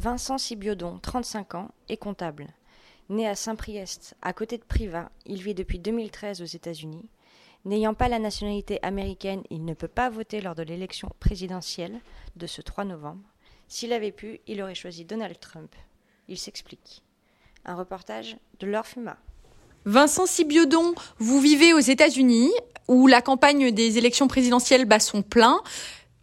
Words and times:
Vincent 0.00 0.38
Sibiodon, 0.38 0.98
35 1.02 1.56
ans, 1.56 1.68
est 1.90 1.98
comptable. 1.98 2.46
Né 3.10 3.28
à 3.28 3.34
Saint-Priest, 3.34 4.16
à 4.22 4.32
côté 4.32 4.56
de 4.56 4.64
Privas, 4.64 5.10
il 5.26 5.42
vit 5.42 5.52
depuis 5.52 5.78
2013 5.78 6.40
aux 6.40 6.46
États-Unis. 6.46 7.04
N'ayant 7.66 7.92
pas 7.92 8.08
la 8.08 8.18
nationalité 8.18 8.78
américaine, 8.82 9.42
il 9.50 9.62
ne 9.62 9.74
peut 9.74 9.88
pas 9.88 10.08
voter 10.08 10.40
lors 10.40 10.54
de 10.54 10.62
l'élection 10.62 11.10
présidentielle 11.20 12.00
de 12.36 12.46
ce 12.46 12.62
3 12.62 12.84
novembre. 12.84 13.20
S'il 13.68 13.92
avait 13.92 14.10
pu, 14.10 14.40
il 14.46 14.62
aurait 14.62 14.74
choisi 14.74 15.04
Donald 15.04 15.38
Trump. 15.38 15.70
Il 16.28 16.38
s'explique. 16.38 17.02
Un 17.66 17.74
reportage 17.74 18.38
de 18.58 18.66
Laure 18.66 18.86
Fuma. 18.86 19.18
Vincent 19.84 20.24
Sibiodon, 20.24 20.94
vous 21.18 21.40
vivez 21.40 21.74
aux 21.74 21.78
États-Unis 21.78 22.50
où 22.88 23.06
la 23.06 23.20
campagne 23.20 23.70
des 23.70 23.98
élections 23.98 24.28
présidentielles 24.28 24.86
bat 24.86 24.98
son 24.98 25.20
plein. 25.20 25.60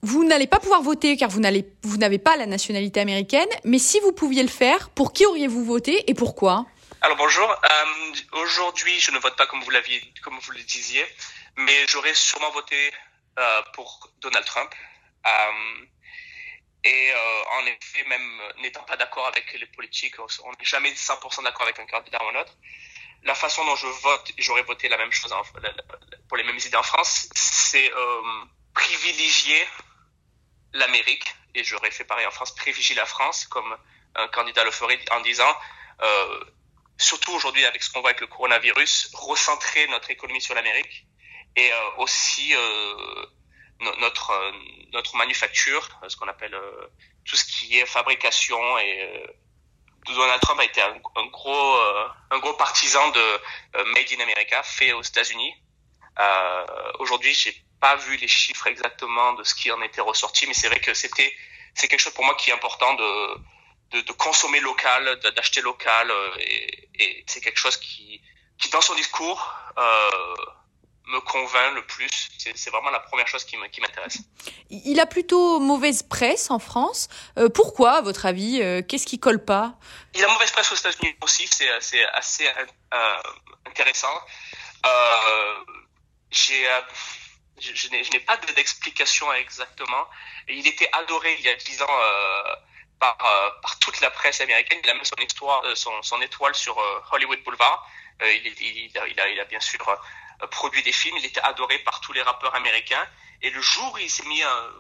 Vous 0.04 0.24
n'allez 0.24 0.48
pas 0.48 0.60
pouvoir 0.60 0.82
voter 0.82 1.18
car 1.18 1.30
vous 1.30 1.40
n'avez 1.40 2.20
pas 2.20 2.38
la 2.38 2.46
nationalité 2.46 3.00
américaine. 3.00 3.50
Mais 3.64 3.80
si 3.80 4.00
vous 4.00 4.12
pouviez 4.12 4.44
le 4.44 4.50
faire, 4.50 4.90
pour 4.90 5.12
qui 5.12 5.26
auriez-vous 5.26 5.66
voté 5.66 6.10
et 6.10 6.14
pourquoi? 6.14 6.66
Alors 7.02 7.18
bonjour. 7.18 7.50
Euh, 7.50 8.38
Aujourd'hui, 8.44 9.00
je 9.00 9.12
ne 9.12 9.20
vote 9.20 9.36
pas 9.36 9.46
comme 9.48 9.62
vous 9.62 9.72
le 9.72 10.64
disiez, 10.64 11.06
mais 11.56 11.88
j'aurais 11.88 12.14
sûrement 12.14 12.50
voté 12.52 12.92
euh, 13.40 13.62
pour 13.74 14.10
Donald 14.20 14.46
Trump. 14.46 14.74
Euh, 15.26 15.86
et 16.84 17.12
en 17.60 17.66
effet, 17.66 18.08
même 18.08 18.42
n'étant 18.62 18.84
pas 18.84 18.96
d'accord 18.96 19.28
avec 19.28 19.52
les 19.60 19.66
politiques, 19.66 20.16
on 20.20 20.52
n'est 20.52 20.64
jamais 20.64 20.92
100% 20.92 21.44
d'accord 21.44 21.64
avec 21.64 21.80
un 21.80 21.86
candidat 21.86 22.20
ou 22.24 22.38
un 22.38 22.42
autre. 22.42 22.54
La 23.24 23.36
façon 23.36 23.66
dont 23.66 23.76
je 23.76 23.88
vote, 23.88 24.32
j'aurais 24.38 24.64
voté 24.64 24.88
la 24.88 24.98
même 24.98 25.12
chose 25.12 25.34
pour 26.30 26.38
les 26.38 26.44
mêmes 26.44 26.60
idées 26.66 26.78
en 26.78 26.84
France, 26.84 27.28
c'est 27.36 27.92
privilégier 28.78 29.68
l'Amérique, 30.74 31.28
et 31.56 31.64
j'aurais 31.64 31.92
fait 31.92 32.04
pareil 32.04 32.28
en 32.28 32.32
France, 32.32 32.54
privilégier 32.54 32.96
la 32.96 33.08
France, 33.08 33.48
comme 33.48 33.76
un 34.16 34.28
candidat 34.28 34.64
le 34.64 34.72
ferait 34.72 35.00
en 35.12 35.22
disant 35.22 35.54
euh, 36.02 36.40
surtout 36.98 37.32
aujourd'hui 37.34 37.66
avec 37.66 37.82
ce 37.82 37.90
qu'on 37.90 38.02
voit 38.02 38.12
avec 38.12 38.22
le 38.22 38.28
coronavirus, 38.28 39.10
recentrer 39.14 39.88
notre 39.88 40.12
économie 40.12 40.42
sur 40.42 40.54
l'Amérique 40.54 41.06
et 41.56 41.72
euh, 41.72 42.04
aussi 42.04 42.56
euh, 42.56 43.26
notre 44.00 44.30
euh, 44.32 44.52
notre 44.94 45.16
manufacture, 45.16 45.84
ce 46.08 46.16
qu'on 46.16 46.28
appelle 46.28 46.54
euh, 46.54 46.88
tout 47.26 47.36
ce 47.36 47.46
qui 47.46 47.80
est 47.80 47.86
fabrication 47.86 48.60
et 48.78 49.26
Donald 50.06 50.42
Trump 50.42 50.60
a 50.60 50.66
été 50.66 50.82
un, 50.82 50.96
un 51.16 51.26
gros 51.26 51.78
un 52.32 52.40
gros 52.40 52.54
partisan 52.54 53.10
de 53.10 53.26
Made 53.94 54.12
in 54.16 54.22
America 54.22 54.64
fait 54.64 54.94
aux 54.94 55.02
États-Unis. 55.02 55.54
aujourd'hui, 57.00 57.34
j'ai 57.34 57.67
pas 57.80 57.96
vu 57.96 58.18
les 58.18 58.28
chiffres 58.28 58.68
exactement 58.68 59.34
de 59.34 59.44
ce 59.44 59.54
qui 59.54 59.72
en 59.72 59.82
était 59.82 60.02
ressorti, 60.02 60.48
mais 60.48 60.54
c'est 60.54 60.68
vrai 60.68 60.80
que 60.80 60.94
c'était 60.94 61.34
c'est 61.76 61.88
quelque 61.88 62.00
chose 62.00 62.14
pour 62.14 62.26
moi 62.26 62.36
qui 62.36 62.50
est 62.50 62.54
important 62.54 62.94
de 62.96 63.12
de, 63.92 64.02
de 64.02 64.12
consommer 64.14 64.60
local, 64.60 65.20
d'acheter 65.36 65.62
local, 65.62 66.12
et, 66.40 66.90
et 67.00 67.24
c'est 67.26 67.40
quelque 67.40 67.58
chose 67.60 67.78
qui, 67.78 68.22
qui 68.58 68.70
dans 68.70 68.82
son 68.82 68.96
discours 68.96 69.56
euh, 69.78 70.36
me 71.08 71.20
convainc 71.22 71.74
le 71.76 71.86
plus. 71.86 72.10
C'est 72.38 72.70
vraiment 72.70 72.90
la 72.90 73.00
première 73.00 73.28
chose 73.28 73.46
qui 73.46 73.56
m'intéresse. 73.58 74.20
Il 74.70 75.00
a 75.00 75.06
plutôt 75.06 75.60
mauvaise 75.60 76.04
presse 76.04 76.52
en 76.52 76.60
France. 76.60 77.08
Euh, 77.38 77.50
pourquoi, 77.50 77.94
à 77.94 78.02
votre 78.02 78.26
avis 78.26 78.62
euh, 78.62 78.82
Qu'est-ce 78.82 79.06
qui 79.06 79.20
colle 79.20 79.44
pas? 79.44 79.76
Il 80.16 80.24
a 80.24 80.28
mauvaise 80.28 80.52
presse 80.52 80.72
aux 80.72 80.76
États-Unis 80.76 81.16
aussi. 81.22 81.48
C'est 81.48 82.04
assez 82.06 82.48
euh, 82.94 83.18
intéressant. 83.66 84.14
Euh, 84.86 85.54
j'ai 86.32 86.68
euh, 86.68 86.82
je, 87.60 87.74
je 87.76 88.12
n'ai 88.12 88.20
pas 88.20 88.38
d'explication 88.38 89.32
exactement. 89.34 90.08
Il 90.48 90.68
était 90.68 90.90
adoré 90.94 91.36
il 91.40 91.46
y 91.46 91.50
a 91.50 91.56
dix 91.56 91.82
ans 91.82 91.88
euh, 91.90 92.56
par, 93.00 93.18
euh, 93.24 93.50
par 93.62 93.80
toute 93.80 94.00
la 94.02 94.10
presse 94.12 94.42
américaine. 94.42 94.80
Il 94.84 94.90
a 94.90 94.94
mis 94.94 95.06
son, 95.06 95.16
histoire, 95.16 95.64
euh, 95.66 95.76
son, 95.76 96.02
son 96.02 96.22
étoile 96.22 96.56
sur 96.56 96.78
euh, 96.80 97.02
Hollywood 97.12 97.44
Boulevard. 97.44 97.88
il, 98.22 98.48
il, 98.48 98.78
il, 98.86 98.98
a, 98.98 99.08
il, 99.08 99.20
a, 99.20 99.28
il 99.30 99.40
a 99.40 99.46
bien 99.46 99.60
sûr 99.60 99.86
produit 100.52 100.84
des 100.84 100.92
films. 100.92 101.18
Il 101.18 101.26
était 101.26 101.42
adoré 101.42 101.80
par 101.80 102.02
tous 102.02 102.14
les 102.14 102.22
rappeurs 102.22 102.56
américains. 102.56 103.08
Et 103.42 103.50
le 103.50 103.62
jour 103.62 103.94
où 103.94 103.98
il 103.98 104.10
s'est 104.10 104.26
mis 104.26 104.42
un 104.44 104.72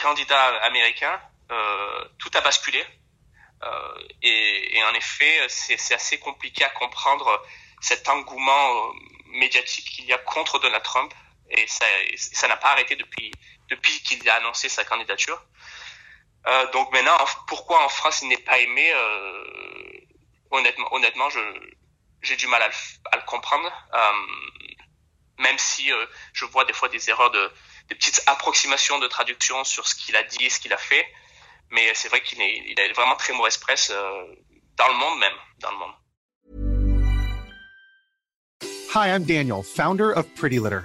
candidat 0.00 0.44
américain, 0.62 1.20
tout 2.18 2.30
a 2.34 2.40
basculé. 2.40 2.84
Et, 4.22 4.76
et, 4.76 4.84
en 4.84 4.94
effet, 4.94 5.46
c'est 5.48 5.94
assez 5.94 6.18
compliqué 6.18 6.64
à 6.64 6.70
comprendre 6.70 7.44
cet 7.80 8.08
engouement 8.08 8.92
médiatique 9.26 9.88
qu'il 9.88 10.04
y 10.06 10.12
a 10.12 10.18
contre 10.18 10.58
Donald 10.58 10.82
Trump. 10.82 11.12
Et 11.52 11.66
ça 11.66 12.48
n'a 12.48 12.56
pas 12.56 12.72
arrêté 12.72 12.96
depuis, 12.96 13.30
depuis 13.68 14.02
qu'il 14.02 14.28
a 14.28 14.36
annoncé 14.36 14.68
sa 14.68 14.84
candidature. 14.84 15.40
Euh, 16.46 16.70
donc 16.72 16.92
maintenant, 16.92 17.16
pourquoi 17.46 17.84
en 17.84 17.88
France 17.88 18.22
il 18.22 18.28
n'est 18.28 18.36
pas 18.38 18.58
aimé 18.58 18.90
euh, 18.92 19.44
Honnêtement, 20.50 20.92
honnêtement, 20.92 21.30
je 21.30 21.40
j'ai 22.22 22.36
du 22.36 22.46
mal 22.46 22.62
à 22.62 23.16
le, 23.16 23.22
comprendre. 23.22 23.70
Euh, 23.94 24.12
même 25.38 25.58
si 25.58 25.90
je 26.32 26.44
vois 26.44 26.64
des 26.64 26.72
fois 26.72 26.88
des 26.88 27.10
erreurs 27.10 27.30
de 27.30 27.50
des 27.88 27.94
petites 27.96 28.22
approximations 28.26 28.98
de 29.00 29.08
traduction 29.08 29.64
sur 29.64 29.88
ce 29.88 29.94
qu'il 29.94 30.14
a 30.14 30.22
dit 30.22 30.44
et 30.44 30.50
ce 30.50 30.60
qu'il 30.60 30.72
a 30.72 30.76
fait, 30.76 31.04
mais 31.70 31.92
c'est 31.94 32.08
vrai 32.08 32.22
qu'il 32.22 32.40
est 32.40 32.62
il 32.66 32.80
a 32.80 32.92
vraiment 32.92 33.16
très 33.16 33.32
mauvaise 33.32 33.58
presse 33.58 33.90
dans 33.90 34.88
le 34.88 34.94
monde 34.94 35.18
même. 35.18 35.34
Hi, 38.94 39.08
I'm 39.08 39.24
Daniel, 39.24 39.62
founder 39.62 40.12
of 40.12 40.26
Pretty 40.34 40.58
Litter. 40.58 40.84